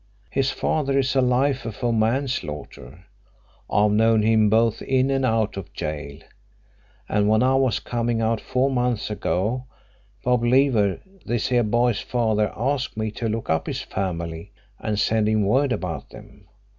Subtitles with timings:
[0.31, 3.05] His father is a 'lifer' for manslaughter.
[3.69, 6.17] I've known him both in and out of gaol.
[7.07, 9.65] And when I was coming out four months ago
[10.23, 15.29] Bob Leaver, this here boy's father, asked me to look up his family and send
[15.29, 16.47] him word about them.